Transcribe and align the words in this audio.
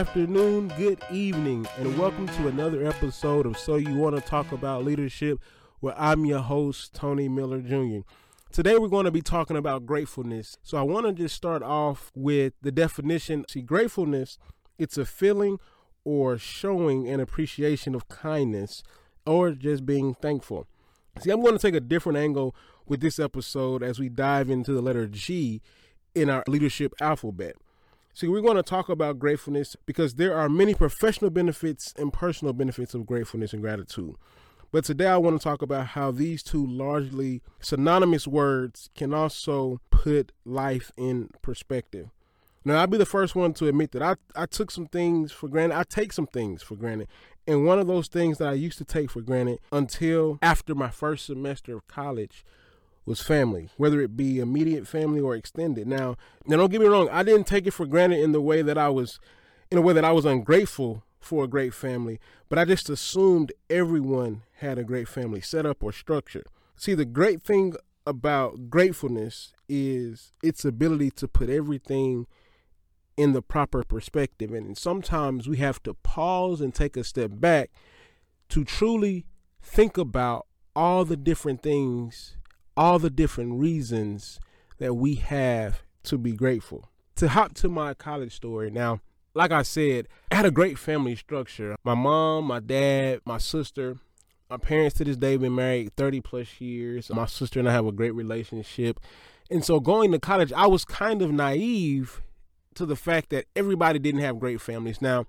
afternoon, 0.00 0.72
good 0.78 0.98
evening, 1.10 1.66
and 1.76 1.98
welcome 1.98 2.26
to 2.26 2.48
another 2.48 2.86
episode 2.86 3.44
of 3.44 3.58
So 3.58 3.76
You 3.76 3.94
Want 3.96 4.16
to 4.16 4.22
Talk 4.22 4.50
About 4.50 4.82
Leadership, 4.82 5.38
where 5.80 5.92
I'm 5.94 6.24
your 6.24 6.38
host, 6.38 6.94
Tony 6.94 7.28
Miller 7.28 7.60
Jr. 7.60 7.98
Today, 8.50 8.78
we're 8.78 8.88
going 8.88 9.04
to 9.04 9.10
be 9.10 9.20
talking 9.20 9.58
about 9.58 9.84
gratefulness. 9.84 10.56
So, 10.62 10.78
I 10.78 10.82
want 10.82 11.04
to 11.04 11.12
just 11.12 11.36
start 11.36 11.62
off 11.62 12.10
with 12.14 12.54
the 12.62 12.72
definition. 12.72 13.44
See, 13.50 13.60
gratefulness, 13.60 14.38
it's 14.78 14.96
a 14.96 15.04
feeling 15.04 15.58
or 16.02 16.38
showing 16.38 17.06
an 17.06 17.20
appreciation 17.20 17.94
of 17.94 18.08
kindness 18.08 18.82
or 19.26 19.50
just 19.50 19.84
being 19.84 20.14
thankful. 20.14 20.66
See, 21.20 21.30
I'm 21.30 21.42
going 21.42 21.58
to 21.58 21.58
take 21.58 21.74
a 21.74 21.78
different 21.80 22.16
angle 22.16 22.56
with 22.86 23.02
this 23.02 23.18
episode 23.18 23.82
as 23.82 23.98
we 23.98 24.08
dive 24.08 24.48
into 24.48 24.72
the 24.72 24.80
letter 24.80 25.06
G 25.06 25.60
in 26.14 26.30
our 26.30 26.42
leadership 26.48 26.94
alphabet. 27.02 27.56
See, 28.12 28.26
we're 28.26 28.40
going 28.40 28.56
to 28.56 28.62
talk 28.62 28.88
about 28.88 29.18
gratefulness 29.18 29.76
because 29.86 30.14
there 30.14 30.36
are 30.36 30.48
many 30.48 30.74
professional 30.74 31.30
benefits 31.30 31.94
and 31.96 32.12
personal 32.12 32.52
benefits 32.52 32.92
of 32.92 33.06
gratefulness 33.06 33.52
and 33.52 33.62
gratitude. 33.62 34.16
But 34.72 34.84
today 34.84 35.06
I 35.06 35.16
want 35.16 35.40
to 35.40 35.42
talk 35.42 35.62
about 35.62 35.88
how 35.88 36.10
these 36.10 36.42
two 36.42 36.64
largely 36.64 37.42
synonymous 37.60 38.26
words 38.26 38.90
can 38.96 39.14
also 39.14 39.80
put 39.90 40.32
life 40.44 40.92
in 40.96 41.30
perspective. 41.42 42.10
Now, 42.64 42.80
I'll 42.80 42.86
be 42.86 42.98
the 42.98 43.06
first 43.06 43.34
one 43.34 43.54
to 43.54 43.68
admit 43.68 43.92
that 43.92 44.02
I, 44.02 44.16
I 44.36 44.46
took 44.46 44.70
some 44.70 44.86
things 44.86 45.32
for 45.32 45.48
granted. 45.48 45.76
I 45.76 45.84
take 45.84 46.12
some 46.12 46.26
things 46.26 46.62
for 46.62 46.76
granted. 46.76 47.08
And 47.46 47.64
one 47.64 47.78
of 47.78 47.86
those 47.86 48.08
things 48.08 48.38
that 48.38 48.48
I 48.48 48.52
used 48.52 48.78
to 48.78 48.84
take 48.84 49.10
for 49.10 49.22
granted 49.22 49.60
until 49.72 50.38
after 50.42 50.74
my 50.74 50.90
first 50.90 51.26
semester 51.26 51.76
of 51.76 51.88
college 51.88 52.44
was 53.04 53.20
family, 53.20 53.70
whether 53.76 54.00
it 54.00 54.16
be 54.16 54.38
immediate 54.38 54.86
family 54.86 55.20
or 55.20 55.34
extended. 55.34 55.86
Now, 55.86 56.16
now 56.46 56.56
don't 56.56 56.70
get 56.70 56.80
me 56.80 56.86
wrong, 56.86 57.08
I 57.10 57.22
didn't 57.22 57.46
take 57.46 57.66
it 57.66 57.72
for 57.72 57.86
granted 57.86 58.20
in 58.20 58.32
the 58.32 58.40
way 58.40 58.62
that 58.62 58.78
I 58.78 58.88
was 58.88 59.18
in 59.70 59.78
a 59.78 59.82
way 59.82 59.92
that 59.92 60.04
I 60.04 60.12
was 60.12 60.24
ungrateful 60.24 61.04
for 61.20 61.44
a 61.44 61.48
great 61.48 61.74
family, 61.74 62.18
but 62.48 62.58
I 62.58 62.64
just 62.64 62.90
assumed 62.90 63.52
everyone 63.68 64.42
had 64.56 64.78
a 64.78 64.84
great 64.84 65.06
family 65.06 65.40
setup 65.40 65.82
or 65.82 65.92
structure. 65.92 66.44
See, 66.76 66.94
the 66.94 67.04
great 67.04 67.42
thing 67.42 67.74
about 68.06 68.70
gratefulness 68.70 69.52
is 69.68 70.32
its 70.42 70.64
ability 70.64 71.10
to 71.12 71.28
put 71.28 71.48
everything 71.48 72.26
in 73.16 73.32
the 73.32 73.42
proper 73.42 73.84
perspective. 73.84 74.52
And 74.52 74.76
sometimes 74.76 75.48
we 75.48 75.58
have 75.58 75.82
to 75.84 75.94
pause 75.94 76.60
and 76.60 76.74
take 76.74 76.96
a 76.96 77.04
step 77.04 77.32
back 77.34 77.70
to 78.48 78.64
truly 78.64 79.26
think 79.62 79.98
about 79.98 80.46
all 80.74 81.04
the 81.04 81.16
different 81.16 81.62
things 81.62 82.36
all 82.76 82.98
the 82.98 83.10
different 83.10 83.60
reasons 83.60 84.40
that 84.78 84.94
we 84.94 85.14
have 85.16 85.82
to 86.04 86.18
be 86.18 86.32
grateful. 86.32 86.88
To 87.16 87.28
hop 87.28 87.54
to 87.54 87.68
my 87.68 87.94
college 87.94 88.34
story 88.34 88.70
now, 88.70 89.00
like 89.34 89.52
I 89.52 89.62
said, 89.62 90.08
I 90.30 90.36
had 90.36 90.46
a 90.46 90.50
great 90.50 90.78
family 90.78 91.14
structure. 91.14 91.76
My 91.84 91.94
mom, 91.94 92.46
my 92.46 92.60
dad, 92.60 93.20
my 93.24 93.38
sister, 93.38 93.98
my 94.48 94.56
parents 94.56 94.96
to 94.96 95.04
this 95.04 95.16
day 95.16 95.36
been 95.36 95.54
married 95.54 95.94
30 95.96 96.20
plus 96.22 96.60
years. 96.60 97.10
My 97.10 97.26
sister 97.26 97.60
and 97.60 97.68
I 97.68 97.72
have 97.72 97.86
a 97.86 97.92
great 97.92 98.14
relationship. 98.14 98.98
And 99.50 99.64
so 99.64 99.78
going 99.78 100.10
to 100.12 100.18
college, 100.18 100.52
I 100.52 100.66
was 100.66 100.84
kind 100.84 101.22
of 101.22 101.30
naive 101.30 102.22
to 102.74 102.86
the 102.86 102.96
fact 102.96 103.30
that 103.30 103.46
everybody 103.54 103.98
didn't 103.98 104.22
have 104.22 104.40
great 104.40 104.60
families. 104.60 105.00
Now, 105.00 105.26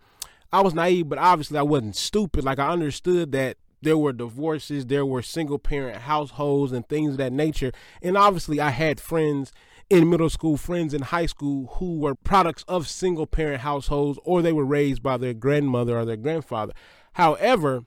I 0.51 0.61
was 0.61 0.73
naive, 0.73 1.07
but 1.07 1.19
obviously 1.19 1.57
I 1.57 1.63
wasn't 1.63 1.95
stupid. 1.95 2.43
Like 2.43 2.59
I 2.59 2.69
understood 2.69 3.31
that 3.33 3.57
there 3.81 3.97
were 3.97 4.13
divorces, 4.13 4.85
there 4.85 5.05
were 5.05 5.21
single 5.21 5.59
parent 5.59 6.03
households 6.03 6.71
and 6.71 6.87
things 6.87 7.11
of 7.11 7.17
that 7.17 7.33
nature. 7.33 7.71
And 8.01 8.17
obviously, 8.17 8.59
I 8.59 8.69
had 8.69 8.99
friends 8.99 9.51
in 9.89 10.09
middle 10.09 10.29
school, 10.29 10.55
friends 10.55 10.93
in 10.93 11.01
high 11.01 11.25
school 11.25 11.67
who 11.77 11.99
were 11.99 12.15
products 12.15 12.63
of 12.67 12.87
single 12.87 13.27
parent 13.27 13.61
households 13.61 14.17
or 14.23 14.41
they 14.41 14.53
were 14.53 14.65
raised 14.65 15.03
by 15.03 15.17
their 15.17 15.33
grandmother 15.33 15.97
or 15.97 16.05
their 16.05 16.15
grandfather. 16.15 16.73
However, 17.13 17.83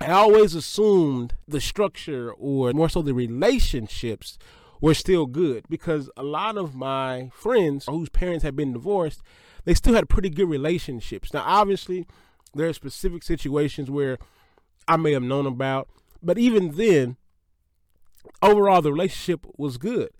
I 0.00 0.12
always 0.12 0.54
assumed 0.54 1.34
the 1.48 1.60
structure 1.60 2.32
or 2.32 2.72
more 2.72 2.88
so 2.88 3.02
the 3.02 3.14
relationships 3.14 4.38
were 4.80 4.94
still 4.94 5.26
good 5.26 5.64
because 5.68 6.08
a 6.16 6.22
lot 6.22 6.56
of 6.56 6.76
my 6.76 7.30
friends 7.34 7.86
whose 7.88 8.08
parents 8.08 8.44
had 8.44 8.54
been 8.54 8.72
divorced, 8.72 9.22
they 9.64 9.74
still 9.74 9.94
had 9.94 10.08
pretty 10.08 10.30
good 10.30 10.48
relationships. 10.48 11.34
Now, 11.34 11.42
obviously, 11.44 12.06
there 12.54 12.68
are 12.68 12.72
specific 12.72 13.24
situations 13.24 13.90
where 13.90 14.18
I 14.88 14.96
may 14.96 15.12
have 15.12 15.22
known 15.22 15.46
about. 15.46 15.88
But 16.22 16.38
even 16.38 16.72
then, 16.72 17.16
overall, 18.42 18.82
the 18.82 18.92
relationship 18.92 19.46
was 19.56 19.76
good. 19.76 20.10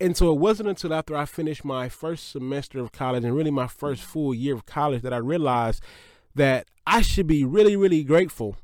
And 0.00 0.16
so 0.16 0.32
it 0.32 0.38
wasn't 0.38 0.68
until 0.68 0.94
after 0.94 1.16
I 1.16 1.26
finished 1.26 1.64
my 1.64 1.88
first 1.88 2.30
semester 2.30 2.80
of 2.80 2.92
college 2.92 3.24
and 3.24 3.36
really 3.36 3.50
my 3.50 3.66
first 3.66 4.02
full 4.02 4.34
year 4.34 4.54
of 4.54 4.66
college 4.66 5.02
that 5.02 5.12
I 5.12 5.18
realized 5.18 5.82
that 6.34 6.66
I 6.86 7.02
should 7.02 7.26
be 7.26 7.44
really, 7.44 7.76
really 7.76 8.02
grateful 8.02 8.56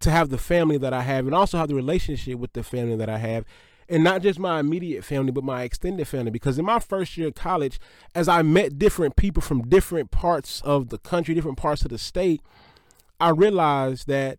to 0.00 0.10
have 0.10 0.30
the 0.30 0.38
family 0.38 0.78
that 0.78 0.92
I 0.92 1.02
have 1.02 1.26
and 1.26 1.34
also 1.34 1.58
have 1.58 1.68
the 1.68 1.74
relationship 1.74 2.38
with 2.38 2.52
the 2.52 2.62
family 2.62 2.96
that 2.96 3.08
I 3.08 3.18
have. 3.18 3.44
And 3.88 4.04
not 4.04 4.22
just 4.22 4.38
my 4.38 4.60
immediate 4.60 5.04
family, 5.04 5.32
but 5.32 5.44
my 5.44 5.62
extended 5.62 6.06
family. 6.06 6.30
Because 6.30 6.58
in 6.58 6.64
my 6.64 6.80
first 6.80 7.16
year 7.16 7.28
of 7.28 7.34
college, 7.34 7.78
as 8.14 8.28
I 8.28 8.42
met 8.42 8.78
different 8.78 9.16
people 9.16 9.42
from 9.42 9.68
different 9.68 10.10
parts 10.10 10.60
of 10.62 10.88
the 10.88 10.98
country, 10.98 11.34
different 11.34 11.58
parts 11.58 11.82
of 11.82 11.90
the 11.90 11.98
state, 11.98 12.42
I 13.20 13.30
realized 13.30 14.06
that 14.08 14.38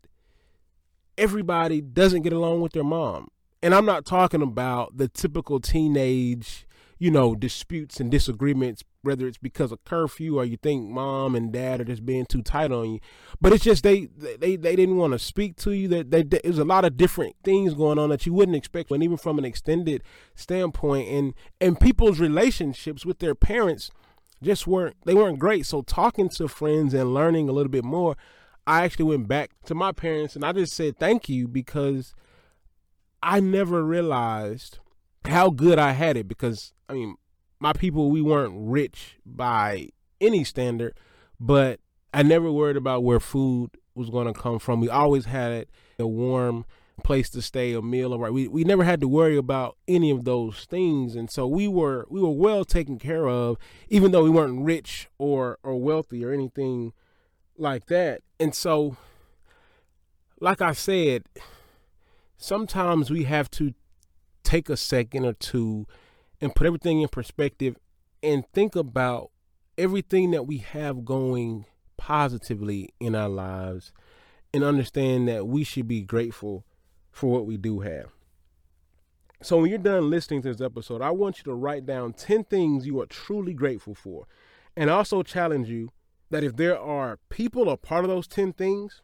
everybody 1.17 1.81
doesn't 1.81 2.23
get 2.23 2.33
along 2.33 2.61
with 2.61 2.73
their 2.73 2.83
mom. 2.83 3.29
And 3.61 3.73
I'm 3.73 3.85
not 3.85 4.05
talking 4.05 4.41
about 4.41 4.97
the 4.97 5.07
typical 5.07 5.59
teenage, 5.59 6.67
you 6.99 7.09
know, 7.09 7.33
disputes 7.33 7.99
and 7.99 8.11
disagreements, 8.11 8.83
whether 9.03 9.25
it's 9.25 9.37
because 9.37 9.71
of 9.71 9.83
curfew 9.85 10.37
or 10.37 10.43
you 10.43 10.57
think 10.57 10.89
mom 10.89 11.33
and 11.33 11.51
dad 11.51 11.79
are 11.79 11.85
just 11.85 12.05
being 12.05 12.25
too 12.25 12.41
tight 12.41 12.73
on 12.73 12.93
you. 12.93 12.99
But 13.39 13.53
it's 13.53 13.63
just 13.63 13.83
they 13.83 14.07
they 14.17 14.57
they 14.57 14.75
didn't 14.75 14.97
want 14.97 15.13
to 15.13 15.19
speak 15.19 15.55
to 15.57 15.71
you. 15.71 15.87
That 15.87 16.11
they, 16.11 16.23
there's 16.23 16.57
a 16.57 16.65
lot 16.65 16.83
of 16.83 16.97
different 16.97 17.37
things 17.43 17.73
going 17.73 17.99
on 17.99 18.09
that 18.09 18.25
you 18.25 18.33
wouldn't 18.33 18.57
expect, 18.57 18.91
and 18.91 19.01
even 19.01 19.17
from 19.17 19.37
an 19.37 19.45
extended 19.45 20.03
standpoint, 20.35 21.07
and 21.07 21.33
and 21.61 21.79
people's 21.79 22.19
relationships 22.19 23.05
with 23.05 23.19
their 23.19 23.35
parents 23.35 23.91
just 24.41 24.67
weren't 24.67 24.97
they 25.05 25.13
weren't 25.13 25.39
great. 25.39 25.65
So 25.65 25.83
talking 25.83 26.27
to 26.29 26.49
friends 26.49 26.93
and 26.93 27.13
learning 27.13 27.47
a 27.47 27.53
little 27.53 27.71
bit 27.71 27.85
more 27.85 28.17
I 28.65 28.83
actually 28.83 29.05
went 29.05 29.27
back 29.27 29.51
to 29.65 29.75
my 29.75 29.91
parents 29.91 30.35
and 30.35 30.45
I 30.45 30.51
just 30.53 30.73
said 30.73 30.97
thank 30.97 31.27
you 31.29 31.47
because 31.47 32.13
I 33.21 33.39
never 33.39 33.83
realized 33.83 34.79
how 35.25 35.49
good 35.49 35.79
I 35.79 35.91
had 35.91 36.17
it 36.17 36.27
because 36.27 36.73
I 36.87 36.93
mean 36.93 37.15
my 37.59 37.73
people 37.73 38.11
we 38.11 38.21
weren't 38.21 38.53
rich 38.57 39.17
by 39.25 39.89
any 40.19 40.43
standard, 40.43 40.97
but 41.39 41.79
I 42.13 42.23
never 42.23 42.51
worried 42.51 42.77
about 42.77 43.03
where 43.03 43.19
food 43.19 43.71
was 43.95 44.09
going 44.09 44.31
to 44.31 44.39
come 44.39 44.59
from. 44.59 44.79
We 44.79 44.89
always 44.89 45.25
had 45.25 45.67
a 45.99 46.07
warm 46.07 46.65
place 47.03 47.29
to 47.31 47.41
stay, 47.41 47.73
a 47.73 47.81
meal, 47.81 48.13
or 48.13 48.19
right? 48.19 48.33
We 48.33 48.47
we 48.47 48.63
never 48.63 48.83
had 48.83 49.01
to 49.01 49.07
worry 49.07 49.37
about 49.37 49.77
any 49.87 50.11
of 50.11 50.25
those 50.25 50.65
things, 50.65 51.15
and 51.15 51.29
so 51.29 51.47
we 51.47 51.67
were 51.67 52.05
we 52.09 52.21
were 52.21 52.31
well 52.31 52.65
taken 52.65 52.99
care 52.99 53.27
of, 53.27 53.57
even 53.89 54.11
though 54.11 54.23
we 54.23 54.29
weren't 54.29 54.63
rich 54.63 55.07
or 55.17 55.57
or 55.63 55.79
wealthy 55.79 56.23
or 56.23 56.31
anything 56.31 56.93
like 57.57 57.87
that. 57.87 58.21
And 58.43 58.53
so, 58.53 58.97
like 60.41 60.59
I 60.59 60.73
said, 60.73 61.23
sometimes 62.35 63.09
we 63.09 63.23
have 63.23 63.49
to 63.51 63.73
take 64.43 64.67
a 64.67 64.75
second 64.75 65.23
or 65.23 65.31
two 65.31 65.87
and 66.41 66.53
put 66.53 66.67
everything 66.67 66.99
in 66.99 67.07
perspective 67.07 67.77
and 68.21 68.43
think 68.51 68.75
about 68.75 69.31
everything 69.77 70.31
that 70.31 70.45
we 70.45 70.57
have 70.57 71.05
going 71.05 71.67
positively 71.95 72.93
in 72.99 73.15
our 73.15 73.29
lives 73.29 73.93
and 74.53 74.61
understand 74.61 75.29
that 75.29 75.47
we 75.47 75.63
should 75.63 75.87
be 75.87 76.01
grateful 76.01 76.65
for 77.13 77.31
what 77.31 77.45
we 77.45 77.55
do 77.55 77.79
have. 77.79 78.07
So, 79.41 79.59
when 79.61 79.69
you're 79.69 79.79
done 79.79 80.09
listening 80.09 80.41
to 80.41 80.49
this 80.49 80.59
episode, 80.59 81.01
I 81.01 81.11
want 81.11 81.37
you 81.37 81.45
to 81.45 81.53
write 81.53 81.85
down 81.85 82.11
10 82.11 82.43
things 82.43 82.85
you 82.85 82.99
are 82.99 83.05
truly 83.05 83.53
grateful 83.53 83.95
for 83.95 84.27
and 84.75 84.89
also 84.89 85.23
challenge 85.23 85.69
you 85.69 85.93
that 86.33 86.43
if 86.43 86.55
there 86.55 86.79
are 86.79 87.19
people 87.29 87.69
a 87.69 87.77
part 87.77 88.03
of 88.03 88.09
those 88.09 88.25
10 88.25 88.53
things, 88.53 89.03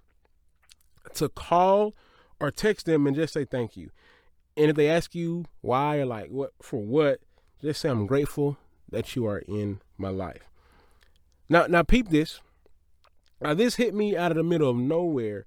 to 1.13 1.29
call 1.29 1.93
or 2.39 2.49
text 2.49 2.87
them 2.87 3.05
and 3.05 3.15
just 3.15 3.33
say 3.33 3.45
thank 3.45 3.77
you. 3.77 3.91
And 4.57 4.71
if 4.71 4.75
they 4.75 4.89
ask 4.89 5.13
you 5.13 5.45
why 5.61 5.99
or 5.99 6.07
like 6.07 6.31
what 6.31 6.53
for 6.59 6.81
what, 6.81 7.19
just 7.61 7.81
say 7.81 7.89
I'm 7.89 8.07
grateful 8.07 8.57
that 8.91 9.15
you 9.15 9.27
are 9.27 9.43
in 9.47 9.79
my 9.95 10.09
life. 10.09 10.49
Now 11.47 11.67
now 11.67 11.83
peep 11.83 12.09
this. 12.09 12.41
Now 13.39 13.53
this 13.53 13.75
hit 13.75 13.93
me 13.93 14.17
out 14.17 14.31
of 14.31 14.37
the 14.37 14.43
middle 14.43 14.71
of 14.71 14.77
nowhere 14.77 15.45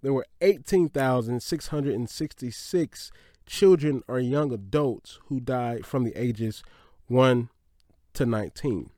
There 0.01 0.13
were 0.13 0.27
18,666 0.41 3.13
children 3.47 4.03
or 4.09 4.19
young 4.21 4.53
adults 4.53 5.19
who 5.27 5.41
died 5.41 5.85
from 5.87 6.05
the 6.05 6.21
ages 6.21 6.63
1 7.07 7.49
to 8.15 8.27
19. 8.27 8.91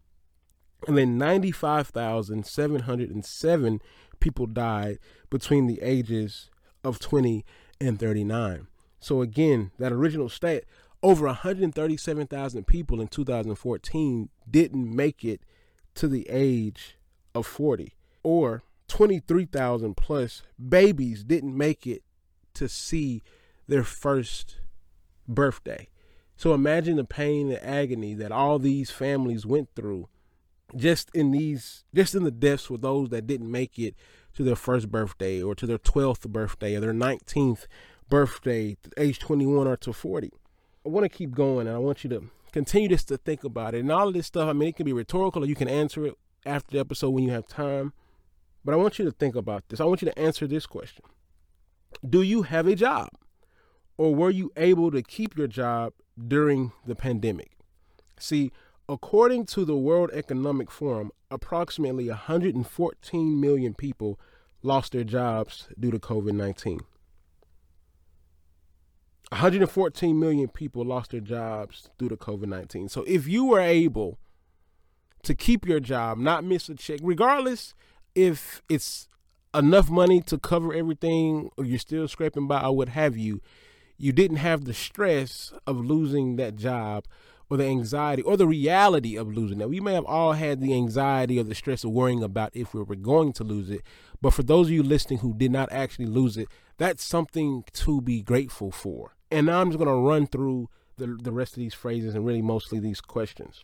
And 0.86 0.98
then 0.98 1.18
95,707 1.18 3.82
people 4.20 4.46
died 4.46 5.00
between 5.30 5.66
the 5.66 5.82
ages 5.82 6.50
of 6.82 7.00
20 7.00 7.44
and 7.80 7.98
39. 7.98 8.68
So, 9.00 9.22
again, 9.22 9.72
that 9.78 9.92
original 9.92 10.28
stat 10.28 10.64
over 11.02 11.26
137,000 11.26 12.66
people 12.66 13.00
in 13.00 13.08
2014 13.08 14.28
didn't 14.50 14.96
make 14.96 15.24
it 15.24 15.40
to 15.94 16.08
the 16.08 16.26
age 16.30 16.96
of 17.34 17.46
40 17.46 17.94
or 18.24 18.64
23,000 18.88 19.96
plus 19.96 20.42
babies 20.68 21.22
didn't 21.22 21.56
make 21.56 21.86
it 21.86 22.02
to 22.54 22.68
see 22.68 23.22
their 23.68 23.84
first 23.84 24.56
birthday. 25.28 25.88
So 26.36 26.52
imagine 26.52 26.96
the 26.96 27.04
pain 27.04 27.50
and 27.50 27.62
agony 27.62 28.14
that 28.14 28.32
all 28.32 28.58
these 28.58 28.90
families 28.90 29.46
went 29.46 29.68
through 29.76 30.08
just 30.76 31.10
in 31.14 31.30
these 31.30 31.84
just 31.94 32.14
in 32.14 32.24
the 32.24 32.30
deaths 32.30 32.64
for 32.64 32.78
those 32.78 33.10
that 33.10 33.26
didn't 33.26 33.50
make 33.50 33.78
it 33.78 33.94
to 34.34 34.42
their 34.42 34.56
first 34.56 34.90
birthday 34.90 35.40
or 35.40 35.54
to 35.54 35.66
their 35.66 35.78
12th 35.78 36.28
birthday 36.28 36.74
or 36.74 36.80
their 36.80 36.92
19th 36.92 37.66
birthday 38.08 38.76
age 38.96 39.18
21 39.20 39.68
or 39.68 39.76
to 39.76 39.92
40 39.92 40.32
i 40.84 40.88
want 40.88 41.04
to 41.04 41.08
keep 41.08 41.32
going 41.32 41.68
and 41.68 41.76
i 41.76 41.78
want 41.78 42.02
you 42.02 42.10
to 42.10 42.28
continue 42.50 42.88
just 42.88 43.08
to 43.08 43.16
think 43.16 43.42
about 43.42 43.74
it. 43.74 43.80
And 43.80 43.92
all 43.92 44.08
of 44.08 44.14
this 44.14 44.26
stuff 44.26 44.48
i 44.48 44.52
mean 44.52 44.70
it 44.70 44.76
can 44.76 44.86
be 44.86 44.92
rhetorical 44.92 45.44
or 45.44 45.46
you 45.46 45.54
can 45.54 45.68
answer 45.68 46.06
it 46.06 46.14
after 46.44 46.72
the 46.72 46.80
episode 46.80 47.10
when 47.10 47.24
you 47.24 47.30
have 47.30 47.46
time 47.46 47.92
but 48.64 48.72
I 48.72 48.76
want 48.76 48.98
you 48.98 49.04
to 49.04 49.10
think 49.10 49.36
about 49.36 49.68
this. 49.68 49.80
I 49.80 49.84
want 49.84 50.02
you 50.02 50.10
to 50.10 50.18
answer 50.18 50.46
this 50.46 50.66
question 50.66 51.04
Do 52.08 52.22
you 52.22 52.42
have 52.42 52.66
a 52.66 52.74
job? 52.74 53.08
Or 53.96 54.14
were 54.14 54.30
you 54.30 54.50
able 54.56 54.90
to 54.90 55.02
keep 55.02 55.36
your 55.36 55.46
job 55.46 55.92
during 56.26 56.72
the 56.84 56.96
pandemic? 56.96 57.52
See, 58.18 58.50
according 58.88 59.46
to 59.46 59.64
the 59.64 59.76
World 59.76 60.10
Economic 60.12 60.70
Forum, 60.70 61.12
approximately 61.30 62.08
114 62.08 63.40
million 63.40 63.74
people 63.74 64.18
lost 64.62 64.92
their 64.92 65.04
jobs 65.04 65.68
due 65.78 65.90
to 65.90 65.98
COVID 65.98 66.32
19. 66.32 66.80
114 69.30 70.20
million 70.20 70.48
people 70.48 70.84
lost 70.84 71.10
their 71.10 71.20
jobs 71.20 71.90
due 71.98 72.08
to 72.08 72.16
COVID 72.16 72.46
19. 72.46 72.88
So 72.88 73.04
if 73.06 73.26
you 73.28 73.46
were 73.46 73.60
able 73.60 74.18
to 75.22 75.34
keep 75.34 75.66
your 75.66 75.80
job, 75.80 76.18
not 76.18 76.44
miss 76.44 76.68
a 76.68 76.74
check, 76.74 77.00
regardless 77.02 77.74
if 78.14 78.62
it's 78.68 79.08
enough 79.54 79.90
money 79.90 80.20
to 80.22 80.38
cover 80.38 80.74
everything 80.74 81.50
or 81.56 81.64
you're 81.64 81.78
still 81.78 82.08
scraping 82.08 82.46
by 82.46 82.62
or 82.62 82.76
what 82.76 82.90
have 82.90 83.16
you, 83.16 83.40
you 83.96 84.12
didn't 84.12 84.38
have 84.38 84.64
the 84.64 84.74
stress 84.74 85.52
of 85.66 85.84
losing 85.84 86.36
that 86.36 86.56
job 86.56 87.04
or 87.50 87.56
the 87.56 87.64
anxiety 87.64 88.22
or 88.22 88.36
the 88.36 88.46
reality 88.46 89.16
of 89.16 89.32
losing 89.32 89.60
it. 89.60 89.68
We 89.68 89.80
may 89.80 89.94
have 89.94 90.04
all 90.06 90.32
had 90.32 90.60
the 90.60 90.74
anxiety 90.74 91.38
or 91.38 91.44
the 91.44 91.54
stress 91.54 91.84
of 91.84 91.90
worrying 91.90 92.22
about 92.22 92.50
if 92.54 92.74
we 92.74 92.82
were 92.82 92.96
going 92.96 93.32
to 93.34 93.44
lose 93.44 93.70
it. 93.70 93.82
But 94.20 94.32
for 94.32 94.42
those 94.42 94.66
of 94.68 94.72
you 94.72 94.82
listening 94.82 95.20
who 95.20 95.34
did 95.34 95.52
not 95.52 95.70
actually 95.70 96.06
lose 96.06 96.36
it, 96.36 96.48
that's 96.78 97.04
something 97.04 97.64
to 97.74 98.00
be 98.00 98.22
grateful 98.22 98.70
for. 98.72 99.14
And 99.30 99.46
now 99.46 99.60
I'm 99.60 99.70
just 99.70 99.78
going 99.78 99.88
to 99.88 100.08
run 100.08 100.26
through 100.26 100.68
the, 100.96 101.18
the 101.20 101.32
rest 101.32 101.52
of 101.52 101.58
these 101.58 101.74
phrases 101.74 102.14
and 102.14 102.24
really 102.26 102.42
mostly 102.42 102.78
these 102.78 103.00
questions. 103.00 103.62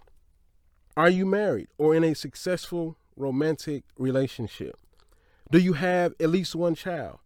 Are 0.97 1.11
you 1.11 1.25
married 1.25 1.69
or 1.79 1.95
in 1.95 2.05
a 2.05 2.15
successful 2.15 2.97
romantic 3.21 3.85
relationship? 3.99 4.77
Do 5.51 5.59
you 5.59 5.75
have 5.75 6.15
at 6.21 6.31
least 6.31 6.55
one 6.55 6.75
child? 6.75 7.19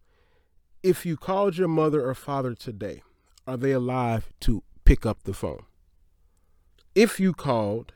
If 0.83 1.05
you 1.05 1.17
called 1.17 1.57
your 1.57 1.67
mother 1.67 2.07
or 2.07 2.13
father 2.13 2.53
today, 2.53 3.01
are 3.47 3.57
they 3.57 3.71
alive 3.71 4.31
to 4.41 4.63
pick 4.83 5.05
up 5.05 5.23
the 5.23 5.33
phone? 5.33 5.63
If 6.93 7.19
you 7.19 7.33
called 7.33 7.93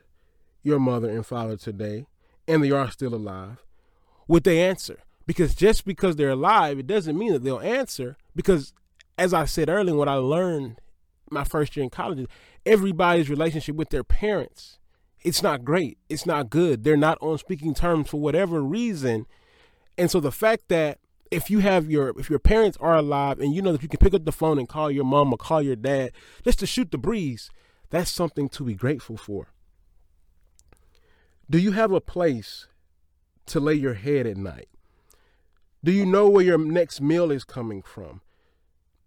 your 0.62 0.78
mother 0.78 1.08
and 1.08 1.24
father 1.24 1.56
today 1.56 2.06
and 2.48 2.62
they 2.62 2.70
are 2.70 2.90
still 2.90 3.14
alive, 3.14 3.64
would 4.26 4.44
they 4.44 4.60
answer? 4.60 5.00
Because 5.26 5.54
just 5.54 5.84
because 5.84 6.16
they're 6.16 6.30
alive, 6.30 6.78
it 6.78 6.86
doesn't 6.86 7.16
mean 7.16 7.32
that 7.32 7.44
they'll 7.44 7.60
answer. 7.60 8.16
Because 8.34 8.72
as 9.16 9.32
I 9.32 9.44
said 9.44 9.68
earlier, 9.68 9.94
what 9.94 10.08
I 10.08 10.14
learned 10.14 10.80
my 11.30 11.44
first 11.44 11.76
year 11.76 11.84
in 11.84 11.90
college, 11.90 12.26
everybody's 12.66 13.30
relationship 13.30 13.76
with 13.76 13.90
their 13.90 14.02
parents 14.02 14.79
it's 15.22 15.42
not 15.42 15.64
great. 15.64 15.98
It's 16.08 16.26
not 16.26 16.50
good. 16.50 16.84
They're 16.84 16.96
not 16.96 17.18
on 17.20 17.38
speaking 17.38 17.74
terms 17.74 18.08
for 18.08 18.20
whatever 18.20 18.62
reason. 18.62 19.26
And 19.98 20.10
so 20.10 20.20
the 20.20 20.32
fact 20.32 20.68
that 20.68 20.98
if 21.30 21.50
you 21.50 21.60
have 21.60 21.90
your 21.90 22.18
if 22.18 22.28
your 22.28 22.38
parents 22.38 22.76
are 22.80 22.96
alive 22.96 23.38
and 23.38 23.54
you 23.54 23.62
know 23.62 23.72
that 23.72 23.82
you 23.82 23.88
can 23.88 23.98
pick 23.98 24.14
up 24.14 24.24
the 24.24 24.32
phone 24.32 24.58
and 24.58 24.68
call 24.68 24.90
your 24.90 25.04
mom 25.04 25.32
or 25.32 25.36
call 25.36 25.62
your 25.62 25.76
dad 25.76 26.12
just 26.44 26.58
to 26.60 26.66
shoot 26.66 26.90
the 26.90 26.98
breeze, 26.98 27.50
that's 27.90 28.10
something 28.10 28.48
to 28.50 28.64
be 28.64 28.74
grateful 28.74 29.16
for. 29.16 29.48
Do 31.48 31.58
you 31.58 31.72
have 31.72 31.92
a 31.92 32.00
place 32.00 32.68
to 33.46 33.60
lay 33.60 33.74
your 33.74 33.94
head 33.94 34.26
at 34.26 34.36
night? 34.36 34.68
Do 35.82 35.92
you 35.92 36.06
know 36.06 36.28
where 36.28 36.44
your 36.44 36.58
next 36.58 37.00
meal 37.00 37.30
is 37.30 37.44
coming 37.44 37.82
from? 37.82 38.20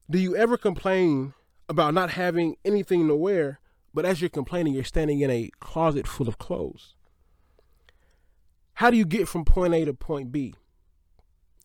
Do 0.10 0.18
you 0.20 0.36
ever 0.36 0.58
complain 0.58 1.34
about 1.70 1.94
not 1.94 2.12
having 2.12 2.56
anything 2.66 3.08
to 3.08 3.16
wear 3.16 3.60
but 3.94 4.06
as 4.06 4.22
you're 4.22 4.30
complaining, 4.30 4.74
you're 4.74 4.84
standing 4.84 5.20
in 5.20 5.30
a 5.30 5.50
closet 5.60 6.08
full 6.08 6.28
of 6.28 6.38
clothes. 6.38 6.96
How 8.76 8.90
do 8.90 8.98
you 8.98 9.06
get 9.06 9.28
from 9.28 9.46
point 9.46 9.74
A 9.74 9.86
to 9.86 9.94
point 9.94 10.32
B? 10.32 10.56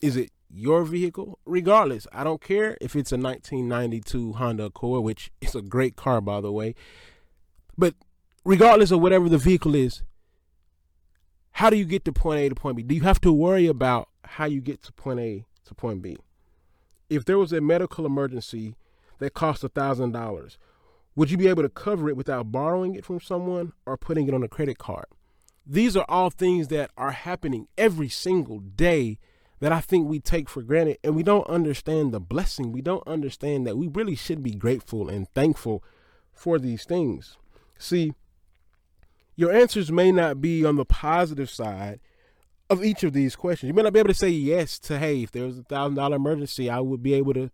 Is 0.01 0.15
it 0.15 0.31
your 0.49 0.83
vehicle? 0.83 1.39
Regardless, 1.45 2.07
I 2.13 2.23
don't 2.23 2.41
care 2.41 2.77
if 2.79 2.95
it's 2.95 3.11
a 3.11 3.17
1992 3.17 4.33
Honda 4.33 4.65
Accord, 4.65 5.03
which 5.03 5.31
is 5.41 5.55
a 5.55 5.61
great 5.61 5.95
car, 5.95 6.21
by 6.21 6.39
the 6.39 6.51
way. 6.51 6.75
But 7.77 7.95
regardless 8.45 8.91
of 8.91 9.01
whatever 9.01 9.27
the 9.27 9.37
vehicle 9.37 9.73
is, 9.73 10.03
how 11.53 11.69
do 11.69 11.77
you 11.77 11.85
get 11.85 12.05
to 12.05 12.13
point 12.13 12.39
A 12.39 12.49
to 12.49 12.55
point 12.55 12.77
B? 12.77 12.83
Do 12.83 12.95
you 12.95 13.01
have 13.01 13.19
to 13.21 13.33
worry 13.33 13.67
about 13.67 14.09
how 14.23 14.45
you 14.45 14.61
get 14.61 14.83
to 14.83 14.93
point 14.93 15.19
A 15.19 15.45
to 15.65 15.73
point 15.73 16.01
B? 16.01 16.17
If 17.09 17.25
there 17.25 17.39
was 17.39 17.51
a 17.51 17.59
medical 17.59 18.05
emergency 18.05 18.75
that 19.17 19.33
cost 19.33 19.63
a 19.63 19.69
thousand 19.69 20.11
dollars, 20.11 20.57
would 21.19 21.29
you 21.29 21.35
be 21.35 21.49
able 21.49 21.63
to 21.63 21.69
cover 21.69 22.07
it 22.07 22.15
without 22.15 22.49
borrowing 22.49 22.95
it 22.95 23.03
from 23.03 23.19
someone 23.19 23.73
or 23.85 23.97
putting 23.97 24.29
it 24.29 24.33
on 24.33 24.41
a 24.41 24.47
credit 24.47 24.77
card? 24.77 25.03
These 25.65 25.97
are 25.97 26.05
all 26.07 26.29
things 26.29 26.69
that 26.69 26.91
are 26.95 27.11
happening 27.11 27.67
every 27.77 28.07
single 28.07 28.59
day 28.59 29.19
that 29.59 29.73
I 29.73 29.81
think 29.81 30.07
we 30.07 30.21
take 30.21 30.47
for 30.47 30.61
granted 30.61 30.97
and 31.03 31.17
we 31.17 31.23
don't 31.23 31.45
understand 31.49 32.13
the 32.13 32.21
blessing. 32.21 32.71
We 32.71 32.81
don't 32.81 33.05
understand 33.05 33.67
that 33.67 33.77
we 33.77 33.89
really 33.89 34.15
should 34.15 34.41
be 34.41 34.51
grateful 34.51 35.09
and 35.09 35.27
thankful 35.35 35.83
for 36.31 36.57
these 36.57 36.85
things. 36.85 37.35
See, 37.77 38.13
your 39.35 39.51
answers 39.51 39.91
may 39.91 40.13
not 40.13 40.39
be 40.39 40.63
on 40.63 40.77
the 40.77 40.85
positive 40.85 41.49
side 41.49 41.99
of 42.69 42.81
each 42.81 43.03
of 43.03 43.11
these 43.11 43.35
questions. 43.35 43.67
You 43.67 43.73
may 43.73 43.81
not 43.81 43.91
be 43.91 43.99
able 43.99 44.07
to 44.07 44.13
say 44.13 44.29
yes 44.29 44.79
to, 44.79 44.97
hey, 44.97 45.23
if 45.23 45.31
there 45.31 45.43
was 45.43 45.59
a 45.59 45.63
thousand 45.63 45.95
dollar 45.95 46.15
emergency, 46.15 46.69
I 46.69 46.79
would 46.79 47.03
be 47.03 47.13
able 47.13 47.33
to 47.33 47.51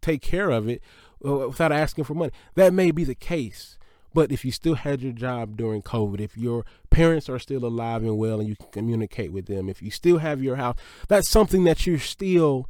take 0.00 0.22
care 0.22 0.50
of 0.50 0.68
it. 0.68 0.80
Uh, 1.24 1.48
without 1.48 1.72
asking 1.72 2.04
for 2.04 2.14
money. 2.14 2.32
That 2.54 2.72
may 2.72 2.90
be 2.90 3.04
the 3.04 3.14
case. 3.14 3.78
But 4.14 4.32
if 4.32 4.44
you 4.44 4.52
still 4.52 4.74
had 4.74 5.02
your 5.02 5.12
job 5.12 5.56
during 5.56 5.82
COVID, 5.82 6.20
if 6.20 6.36
your 6.36 6.64
parents 6.90 7.28
are 7.28 7.38
still 7.38 7.64
alive 7.64 8.02
and 8.02 8.16
well 8.16 8.40
and 8.40 8.48
you 8.48 8.56
can 8.56 8.68
communicate 8.72 9.32
with 9.32 9.46
them, 9.46 9.68
if 9.68 9.82
you 9.82 9.90
still 9.90 10.18
have 10.18 10.42
your 10.42 10.56
house, 10.56 10.76
that's 11.08 11.28
something 11.28 11.64
that 11.64 11.86
you're 11.86 11.98
still 11.98 12.68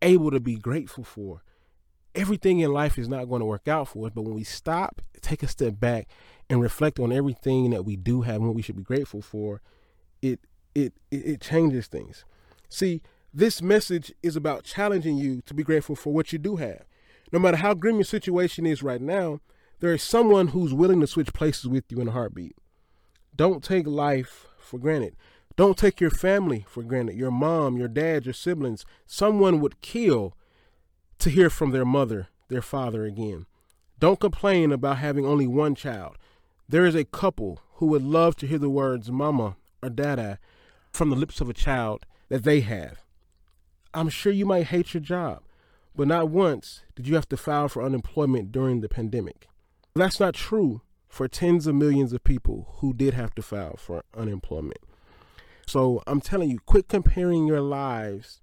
able 0.00 0.30
to 0.30 0.40
be 0.40 0.56
grateful 0.56 1.04
for. 1.04 1.42
Everything 2.14 2.60
in 2.60 2.72
life 2.72 2.98
is 2.98 3.08
not 3.08 3.28
going 3.28 3.40
to 3.40 3.46
work 3.46 3.68
out 3.68 3.88
for 3.88 4.06
us, 4.06 4.12
but 4.14 4.22
when 4.22 4.34
we 4.34 4.44
stop, 4.44 5.02
take 5.20 5.42
a 5.42 5.48
step 5.48 5.78
back, 5.78 6.08
and 6.50 6.62
reflect 6.62 6.98
on 6.98 7.12
everything 7.12 7.70
that 7.70 7.84
we 7.84 7.94
do 7.94 8.22
have 8.22 8.36
and 8.36 8.46
what 8.46 8.56
we 8.56 8.62
should 8.62 8.76
be 8.76 8.82
grateful 8.82 9.20
for, 9.20 9.60
it 10.22 10.40
it 10.74 10.94
it, 11.10 11.26
it 11.26 11.40
changes 11.40 11.86
things. 11.86 12.24
See, 12.68 13.02
this 13.32 13.60
message 13.60 14.12
is 14.22 14.36
about 14.36 14.64
challenging 14.64 15.16
you 15.16 15.42
to 15.42 15.54
be 15.54 15.62
grateful 15.62 15.94
for 15.94 16.12
what 16.12 16.32
you 16.32 16.38
do 16.38 16.56
have. 16.56 16.84
No 17.32 17.38
matter 17.38 17.58
how 17.58 17.74
grim 17.74 17.96
your 17.96 18.04
situation 18.04 18.66
is 18.66 18.82
right 18.82 19.00
now, 19.00 19.40
there 19.80 19.92
is 19.92 20.02
someone 20.02 20.48
who's 20.48 20.74
willing 20.74 21.00
to 21.00 21.06
switch 21.06 21.32
places 21.32 21.68
with 21.68 21.84
you 21.90 22.00
in 22.00 22.08
a 22.08 22.12
heartbeat. 22.12 22.56
Don't 23.36 23.62
take 23.62 23.86
life 23.86 24.46
for 24.58 24.78
granted. 24.78 25.16
Don't 25.56 25.76
take 25.76 26.00
your 26.00 26.10
family 26.10 26.64
for 26.68 26.82
granted. 26.82 27.16
Your 27.16 27.30
mom, 27.30 27.76
your 27.76 27.88
dad, 27.88 28.26
your 28.26 28.32
siblings. 28.32 28.84
Someone 29.06 29.60
would 29.60 29.80
kill 29.80 30.36
to 31.18 31.30
hear 31.30 31.50
from 31.50 31.70
their 31.72 31.84
mother, 31.84 32.28
their 32.48 32.62
father 32.62 33.04
again. 33.04 33.46
Don't 33.98 34.20
complain 34.20 34.72
about 34.72 34.98
having 34.98 35.26
only 35.26 35.46
one 35.46 35.74
child. 35.74 36.16
There 36.68 36.86
is 36.86 36.94
a 36.94 37.04
couple 37.04 37.60
who 37.74 37.86
would 37.86 38.02
love 38.02 38.36
to 38.36 38.46
hear 38.46 38.58
the 38.58 38.70
words 38.70 39.10
mama 39.10 39.56
or 39.82 39.90
dada 39.90 40.38
from 40.92 41.10
the 41.10 41.16
lips 41.16 41.40
of 41.40 41.48
a 41.48 41.54
child 41.54 42.06
that 42.28 42.44
they 42.44 42.60
have. 42.60 43.04
I'm 43.94 44.08
sure 44.08 44.32
you 44.32 44.46
might 44.46 44.66
hate 44.66 44.94
your 44.94 45.00
job, 45.00 45.42
but 45.98 46.06
not 46.06 46.30
once 46.30 46.82
did 46.94 47.08
you 47.08 47.16
have 47.16 47.28
to 47.28 47.36
file 47.36 47.68
for 47.68 47.82
unemployment 47.82 48.52
during 48.52 48.80
the 48.80 48.88
pandemic. 48.88 49.48
That's 49.96 50.20
not 50.20 50.34
true 50.34 50.82
for 51.08 51.26
tens 51.26 51.66
of 51.66 51.74
millions 51.74 52.12
of 52.12 52.22
people 52.22 52.76
who 52.76 52.94
did 52.94 53.14
have 53.14 53.34
to 53.34 53.42
file 53.42 53.76
for 53.76 54.04
unemployment. 54.16 54.78
So 55.66 56.04
I'm 56.06 56.20
telling 56.20 56.50
you, 56.50 56.60
quit 56.60 56.86
comparing 56.86 57.48
your 57.48 57.60
lives 57.60 58.42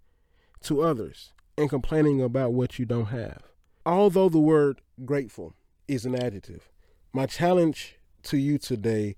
to 0.64 0.82
others 0.82 1.32
and 1.58 1.70
complaining 1.70 2.22
about 2.22 2.52
what 2.52 2.78
you 2.78 2.86
don't 2.86 3.06
have. 3.06 3.44
Although 3.86 4.28
the 4.28 4.38
word 4.38 4.82
grateful 5.06 5.54
is 5.88 6.06
an 6.06 6.14
adjective, 6.14 6.70
my 7.14 7.26
challenge 7.26 7.96
to 8.24 8.38
you 8.38 8.58
today 8.58 9.16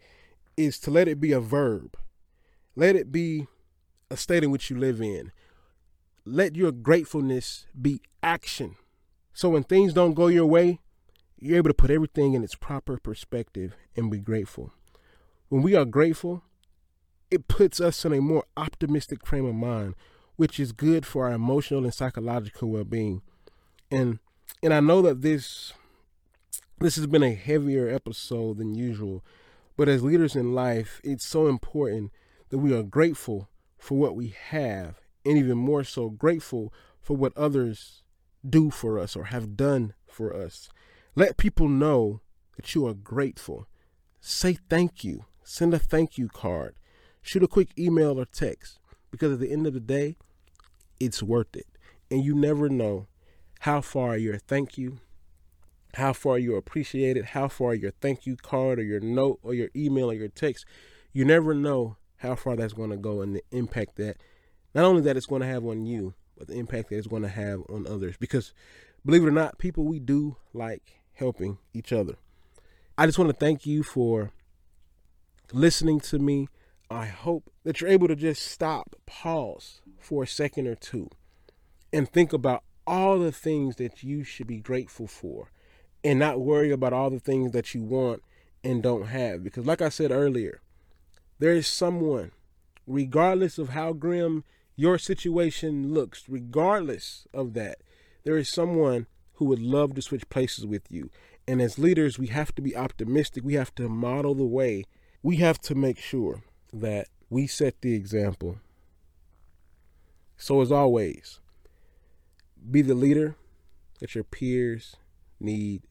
is 0.55 0.77
to 0.81 0.91
let 0.91 1.07
it 1.07 1.19
be 1.19 1.31
a 1.31 1.39
verb. 1.39 1.97
Let 2.75 2.95
it 2.95 3.11
be 3.11 3.47
a 4.11 4.15
state 4.15 4.43
in 4.43 4.51
which 4.51 4.69
you 4.69 4.77
live 4.77 5.01
in. 5.01 5.31
Let 6.29 6.57
your 6.57 6.73
gratefulness 6.73 7.67
be 7.79 8.01
action. 8.21 8.75
So 9.33 9.49
when 9.49 9.63
things 9.63 9.93
don't 9.93 10.13
go 10.13 10.27
your 10.27 10.45
way, 10.45 10.79
you're 11.39 11.57
able 11.57 11.69
to 11.69 11.73
put 11.73 11.89
everything 11.89 12.33
in 12.33 12.43
its 12.43 12.53
proper 12.53 12.97
perspective 12.97 13.77
and 13.95 14.11
be 14.11 14.19
grateful. 14.19 14.73
When 15.47 15.61
we 15.61 15.73
are 15.73 15.85
grateful, 15.85 16.43
it 17.31 17.47
puts 17.47 17.79
us 17.79 18.03
in 18.03 18.11
a 18.11 18.19
more 18.19 18.43
optimistic 18.57 19.25
frame 19.25 19.45
of 19.45 19.55
mind, 19.55 19.95
which 20.35 20.59
is 20.59 20.73
good 20.73 21.05
for 21.05 21.27
our 21.27 21.33
emotional 21.33 21.85
and 21.85 21.93
psychological 21.93 22.69
well-being. 22.69 23.21
And 23.89 24.19
and 24.61 24.73
I 24.73 24.81
know 24.81 25.01
that 25.03 25.21
this 25.21 25.71
this 26.79 26.97
has 26.97 27.07
been 27.07 27.23
a 27.23 27.33
heavier 27.33 27.87
episode 27.87 28.57
than 28.57 28.75
usual, 28.75 29.23
but 29.77 29.87
as 29.87 30.03
leaders 30.03 30.35
in 30.35 30.53
life, 30.53 30.99
it's 31.05 31.25
so 31.25 31.47
important 31.47 32.11
that 32.49 32.57
we 32.57 32.73
are 32.73 32.83
grateful 32.83 33.47
for 33.77 33.97
what 33.97 34.15
we 34.15 34.35
have, 34.49 34.99
and 35.25 35.37
even 35.37 35.57
more 35.57 35.83
so, 35.83 36.09
grateful 36.09 36.73
for 37.01 37.15
what 37.15 37.35
others 37.37 38.03
do 38.47 38.69
for 38.69 38.99
us 38.99 39.15
or 39.15 39.25
have 39.25 39.57
done 39.57 39.93
for 40.07 40.35
us. 40.35 40.69
Let 41.15 41.37
people 41.37 41.67
know 41.67 42.21
that 42.55 42.73
you 42.75 42.87
are 42.87 42.93
grateful. 42.93 43.67
Say 44.19 44.57
thank 44.69 45.03
you. 45.03 45.25
Send 45.43 45.73
a 45.73 45.79
thank 45.79 46.17
you 46.17 46.27
card. 46.27 46.75
Shoot 47.21 47.43
a 47.43 47.47
quick 47.47 47.69
email 47.77 48.19
or 48.19 48.25
text 48.25 48.79
because 49.11 49.33
at 49.33 49.39
the 49.39 49.51
end 49.51 49.67
of 49.67 49.73
the 49.73 49.79
day, 49.79 50.17
it's 50.99 51.23
worth 51.23 51.55
it. 51.55 51.67
And 52.09 52.23
you 52.23 52.35
never 52.35 52.69
know 52.69 53.07
how 53.61 53.81
far 53.81 54.17
your 54.17 54.37
thank 54.37 54.77
you 54.77 54.99
how 55.97 56.13
far 56.13 56.37
you 56.37 56.55
appreciate 56.55 57.17
it, 57.17 57.25
how 57.25 57.47
far 57.47 57.73
your 57.73 57.89
thank 57.89 58.25
you 58.27 58.35
card 58.35 58.77
or 58.79 58.83
your 58.83 58.99
note 58.99 59.39
or 59.41 59.53
your 59.53 59.69
email 59.75 60.11
or 60.11 60.13
your 60.13 60.27
text, 60.27 60.65
you 61.11 61.25
never 61.25 61.55
know 61.55 61.97
how 62.17 62.35
far 62.35 62.55
that's 62.55 62.73
going 62.73 62.91
to 62.91 62.97
go 62.97 63.21
and 63.21 63.35
the 63.35 63.43
impact 63.51 63.95
that 63.95 64.17
not 64.77 64.85
only 64.85 65.01
that 65.01 65.17
it's 65.17 65.25
going 65.25 65.41
to 65.41 65.47
have 65.47 65.65
on 65.65 65.87
you, 65.87 66.13
but 66.37 66.47
the 66.47 66.53
impact 66.53 66.89
that 66.89 66.97
it's 66.99 67.07
going 67.07 67.23
to 67.23 67.27
have 67.27 67.61
on 67.67 67.87
others. 67.87 68.15
Because 68.15 68.53
believe 69.03 69.23
it 69.23 69.27
or 69.27 69.31
not, 69.31 69.57
people 69.57 69.83
we 69.85 69.97
do 69.97 70.37
like 70.53 70.99
helping 71.13 71.57
each 71.73 71.91
other. 71.91 72.13
I 72.95 73.07
just 73.07 73.17
want 73.17 73.31
to 73.31 73.35
thank 73.35 73.65
you 73.65 73.81
for 73.81 74.29
listening 75.51 75.99
to 76.01 76.19
me. 76.19 76.47
I 76.91 77.07
hope 77.07 77.51
that 77.63 77.81
you're 77.81 77.89
able 77.89 78.07
to 78.07 78.15
just 78.15 78.43
stop, 78.43 78.95
pause 79.07 79.81
for 79.99 80.21
a 80.21 80.27
second 80.27 80.67
or 80.67 80.75
two, 80.75 81.09
and 81.91 82.07
think 82.07 82.31
about 82.31 82.63
all 82.85 83.17
the 83.17 83.31
things 83.31 83.77
that 83.77 84.03
you 84.03 84.23
should 84.23 84.45
be 84.45 84.59
grateful 84.59 85.07
for 85.07 85.49
and 86.03 86.19
not 86.19 86.39
worry 86.39 86.69
about 86.69 86.93
all 86.93 87.09
the 87.09 87.19
things 87.19 87.51
that 87.51 87.73
you 87.73 87.81
want 87.81 88.21
and 88.63 88.83
don't 88.83 89.07
have. 89.07 89.43
Because, 89.43 89.65
like 89.65 89.81
I 89.81 89.89
said 89.89 90.11
earlier, 90.11 90.61
there 91.39 91.53
is 91.53 91.65
someone, 91.65 92.29
regardless 92.85 93.57
of 93.57 93.69
how 93.69 93.91
grim 93.93 94.43
your 94.77 94.99
situation 94.99 95.91
looks, 95.93 96.23
regardless 96.29 97.27
of 97.33 97.53
that, 97.55 97.79
there 98.23 98.37
is 98.37 98.47
someone 98.47 99.07
who 99.33 99.45
would 99.45 99.59
love 99.59 99.95
to 99.95 100.01
switch 100.01 100.29
places 100.29 100.65
with 100.65 100.83
you. 100.89 101.09
And 101.47 101.61
as 101.61 101.79
leaders, 101.79 102.19
we 102.19 102.27
have 102.27 102.53
to 102.55 102.61
be 102.61 102.75
optimistic. 102.75 103.43
We 103.43 103.55
have 103.55 103.73
to 103.75 103.89
model 103.89 104.35
the 104.35 104.45
way. 104.45 104.83
We 105.23 105.37
have 105.37 105.59
to 105.61 105.75
make 105.75 105.97
sure 105.97 106.43
that 106.71 107.07
we 107.29 107.47
set 107.47 107.81
the 107.81 107.95
example. 107.95 108.59
So, 110.37 110.61
as 110.61 110.71
always, 110.71 111.39
be 112.69 112.83
the 112.83 112.93
leader 112.93 113.35
that 113.99 114.13
your 114.13 114.23
peers 114.23 114.95
need 115.39 115.81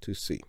to 0.00 0.14
see. 0.14 0.40